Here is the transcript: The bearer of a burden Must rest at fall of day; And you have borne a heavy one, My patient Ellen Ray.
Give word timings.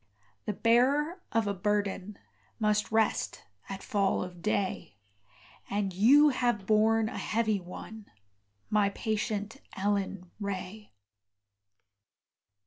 The 0.45 0.53
bearer 0.53 1.21
of 1.31 1.45
a 1.45 1.53
burden 1.53 2.17
Must 2.57 2.91
rest 2.91 3.43
at 3.69 3.83
fall 3.83 4.23
of 4.23 4.41
day; 4.41 4.97
And 5.69 5.93
you 5.93 6.29
have 6.29 6.65
borne 6.65 7.07
a 7.07 7.19
heavy 7.19 7.59
one, 7.59 8.07
My 8.71 8.89
patient 8.89 9.57
Ellen 9.75 10.31
Ray. 10.39 10.91